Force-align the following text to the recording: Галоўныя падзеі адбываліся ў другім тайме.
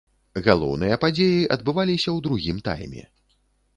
Галоўныя 0.47 0.95
падзеі 1.03 1.45
адбываліся 1.57 2.09
ў 2.13 2.17
другім 2.29 2.57
тайме. 2.69 3.03